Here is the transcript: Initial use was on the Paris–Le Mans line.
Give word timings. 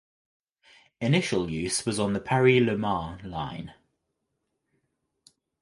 Initial 0.99 1.51
use 1.51 1.85
was 1.85 1.99
on 1.99 2.13
the 2.13 2.19
Paris–Le 2.19 2.75
Mans 2.75 3.23
line. 3.23 3.75